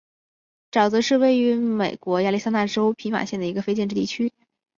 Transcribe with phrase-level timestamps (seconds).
[0.71, 4.33] 沼泽是位于美国亚利桑那州皮马县的一个非建制地区。